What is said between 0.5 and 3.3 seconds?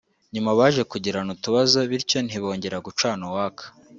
baje kugirana utubazo bityo ntibongera gucana